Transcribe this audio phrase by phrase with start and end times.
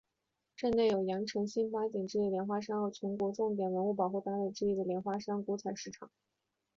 [0.57, 6.09] 镇内有羊城新八景之一的莲花山和全国重点文物保护单位之一的莲花山古采石场。